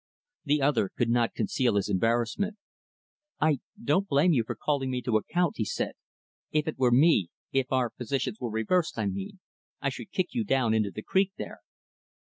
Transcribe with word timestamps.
The 0.45 0.63
other 0.63 0.89
could 0.89 1.11
not 1.11 1.35
conceal 1.35 1.75
his 1.75 1.87
embarrassment. 1.87 2.57
"I 3.39 3.59
don't 3.79 4.07
blame 4.07 4.33
you 4.33 4.43
for 4.43 4.55
calling 4.55 4.89
me 4.89 4.99
to 5.03 5.17
account," 5.17 5.57
he 5.57 5.63
said. 5.63 5.91
"If 6.49 6.67
it 6.67 6.79
were 6.79 6.89
me 6.89 7.29
if 7.51 7.71
our 7.71 7.91
positions 7.91 8.39
were 8.39 8.49
reversed 8.49 8.97
I 8.97 9.05
mean 9.05 9.37
I 9.79 9.89
should 9.89 10.09
kick 10.09 10.33
you 10.33 10.43
down 10.43 10.73
into 10.73 10.89
the 10.89 11.03
creek 11.03 11.33
there." 11.37 11.59